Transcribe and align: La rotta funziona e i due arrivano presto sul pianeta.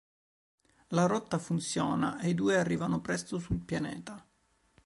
La 0.87 1.05
rotta 1.05 1.37
funziona 1.37 2.19
e 2.19 2.29
i 2.29 2.33
due 2.33 2.57
arrivano 2.57 3.01
presto 3.01 3.37
sul 3.37 3.59
pianeta. 3.59 4.27